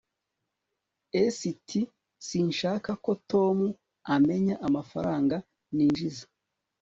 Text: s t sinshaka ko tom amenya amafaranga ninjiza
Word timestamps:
s 1.35 1.39
t 1.67 1.71
sinshaka 2.27 2.91
ko 3.05 3.11
tom 3.31 3.57
amenya 4.15 4.55
amafaranga 4.67 5.35
ninjiza 5.75 6.25